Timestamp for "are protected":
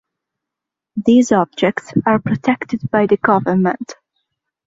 2.07-2.89